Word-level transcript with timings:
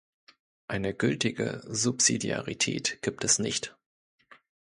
Eine 0.67 0.95
gültige 0.95 1.61
Subsidiarität 1.69 3.03
gibt 3.03 3.23
es 3.23 3.37
nicht. 3.37 3.77